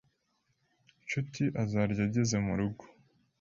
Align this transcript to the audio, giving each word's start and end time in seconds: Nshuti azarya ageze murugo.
Nshuti 1.03 1.43
azarya 1.61 2.01
ageze 2.07 2.35
murugo. 2.45 2.83